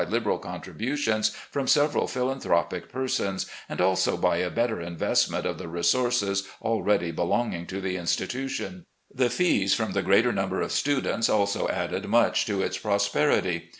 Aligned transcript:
liberal 0.09 0.39
contributions 0.39 1.29
from 1.51 1.67
several 1.67 2.07
philanthropic 2.07 2.91
persons, 2.91 3.45
and 3.69 3.79
also 3.79 4.17
by 4.17 4.37
a 4.37 4.49
better 4.49 4.81
investment 4.81 5.45
of 5.45 5.59
the 5.59 5.67
resources 5.67 6.47
already 6.63 7.11
belonging 7.11 7.67
to 7.67 7.79
the 7.79 7.97
institution. 7.97 8.87
The 9.13 9.29
fees 9.29 9.75
from 9.75 9.91
the 9.91 10.01
greater 10.01 10.33
number 10.33 10.59
of 10.63 10.71
students 10.71 11.29
also 11.29 11.67
added 11.67 12.07
much 12.07 12.47
to 12.47 12.63
its 12.63 12.79
prosperity. 12.79 13.69